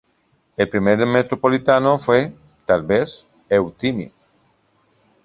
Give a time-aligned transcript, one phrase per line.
[0.57, 2.33] El primero metropolitano fue,
[2.65, 4.09] tal vez, Eutimio.